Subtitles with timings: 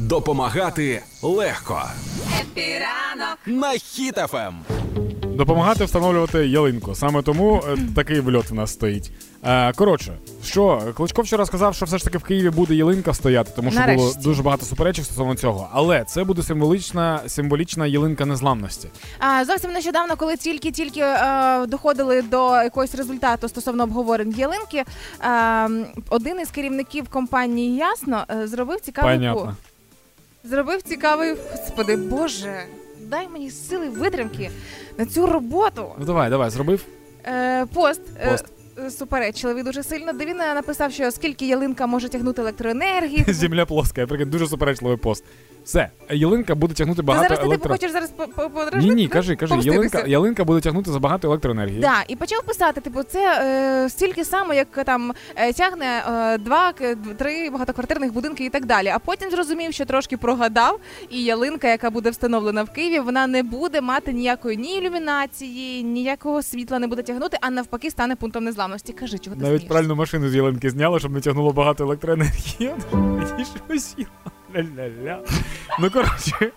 [0.00, 1.82] Допомагати легко.
[2.40, 3.78] Happy ранок На Ем.
[3.78, 4.54] Хіт FM.
[5.22, 6.94] Допомагати встановлювати ялинку.
[6.94, 9.10] Саме тому е, такий вльот в нас стоїть.
[9.44, 10.12] Е, коротше,
[10.44, 13.80] що Кличко вчора сказав, що все ж таки в Києві буде ялинка стояти, тому що
[13.94, 15.68] було дуже багато суперечок стосовно цього.
[15.72, 18.88] Але це буде символічна символічна ялинка незламності.
[19.18, 24.84] А, зовсім нещодавно, коли тільки-тільки е, доходили до якогось результату стосовно обговорень ялинки,
[25.24, 25.68] е,
[26.08, 29.56] один із керівників компанії Ясно е, зробив цікавий Понятно.
[30.44, 32.62] Зробив цікавий, господи, Боже,
[33.00, 34.50] дай мені сили витримки
[34.98, 35.86] на цю роботу.
[35.98, 36.84] Ну давай, давай, зробив.
[37.26, 38.00] Е, пост.
[38.20, 38.44] е, Пост.
[38.86, 43.24] е, Суперечливий дуже сильно, де він е, написав, що скільки ялинка може тягнути електроенергії.
[43.32, 45.24] Земля плоска, я прикинь, дуже суперечливий пост.
[45.64, 47.72] Все, ялинка буде тягнути Ти багато зараз ти типу електро...
[47.72, 48.12] хочеш зараз
[48.84, 49.76] Ні, ні, кажи, кажи, Помститися?
[49.76, 51.80] ялинка, ялинка буде тягнути забагато електроенергії.
[51.80, 53.42] Да, і почав писати, типу, це
[53.84, 56.72] е, стільки само, як там е, тягне е, два,
[57.18, 58.88] три багатоквартирних будинки і так далі.
[58.88, 63.42] А потім зрозумів, що трошки прогадав, і ялинка, яка буде встановлена в Києві, вона не
[63.42, 68.92] буде мати ніякої ні ілюмінації, ніякого світла не буде тягнути, а навпаки стане пунктом незламності.
[68.92, 69.68] Кажи, чого ти Навіть смієшся?
[69.68, 72.74] пральну машину з ялинки зняли, щоб не тягнуло багато електроенергії.
[74.54, 75.18] Ля-ля-ля.
[75.78, 76.52] Ну коротше.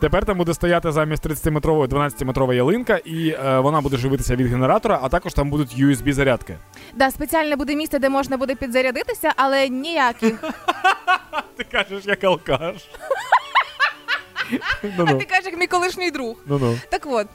[0.00, 4.98] Тепер там буде стояти замість 30-метрової 12-метрова ялинка, і е, вона буде живитися від генератора,
[5.02, 6.54] а також там будуть USB-зарядки.
[6.94, 10.44] Да, спеціальне буде місце, де можна буде підзарядитися, але ніяких.
[11.56, 12.76] Ти кажеш, як алкаш.
[14.98, 16.36] А ти кажеш, як мій колишній друг.
[16.46, 16.78] Ну-ну.
[16.90, 17.26] Так от,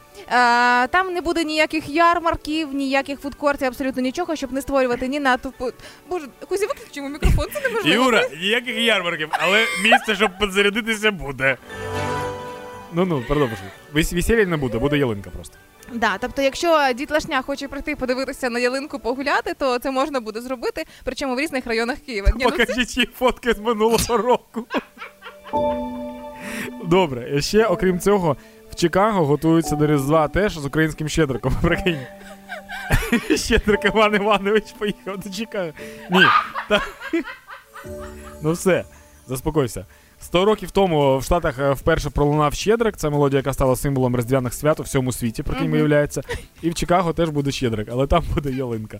[0.92, 5.66] там не буде ніяких ярмарків, ніяких фудкортів, абсолютно нічого, щоб не створювати ні натовпу.
[6.10, 8.04] Боже, Кузі, виключимо мікрофон, це неможливо.
[8.06, 11.58] Юра, ніяких ярмарків, але місце, щоб підзарядитися, буде.
[12.94, 13.58] Ну-ну, продовжуй.
[13.94, 15.58] Вес- Весілля не буде, буде ялинка просто.
[15.94, 20.84] Да, тобто, якщо дітлашня хоче прийти подивитися на ялинку, погуляти, то це можна буде зробити,
[21.04, 22.28] причому в різних районах Києва.
[22.36, 24.66] Ні, ну це- Покажіть їй фотки з минулого року.
[26.86, 28.38] Добре, ще окрім цього,
[28.74, 31.54] в Чикаго готуються до Різдва теж з українським щедриком.
[31.62, 32.00] Прикинь.
[33.36, 35.72] Щедрик Іван Іванович поїхав до Чикаго.
[36.12, 36.26] Ні.
[36.70, 36.82] Та...
[38.42, 38.86] Ну все,
[39.28, 39.86] заспокойся.
[40.20, 42.98] Сто років тому в Штатах е, вперше пролунав Щедрик.
[42.98, 46.22] Це мелодія, яка стала символом різдвяних свят у всьому світі, прикинь, виявляється.
[46.62, 49.00] І в Чикаго теж буде Щедрик, але там буде ялинка.